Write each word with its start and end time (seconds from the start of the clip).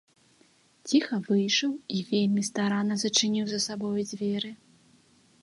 Ціха 0.91 1.19
выйшаў 1.27 1.71
і 1.97 2.01
вельмі 2.13 2.47
старанна 2.49 2.95
зачыніў 3.03 3.45
за 3.53 3.59
сабою 3.67 3.95
дзверы. 4.15 4.51